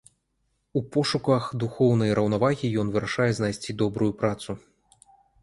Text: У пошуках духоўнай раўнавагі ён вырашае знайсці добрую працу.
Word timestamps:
У 0.79 0.81
пошуках 0.95 1.43
духоўнай 1.63 2.15
раўнавагі 2.21 2.73
ён 2.85 2.91
вырашае 2.97 3.29
знайсці 3.41 3.77
добрую 3.85 4.11
працу. 4.25 4.59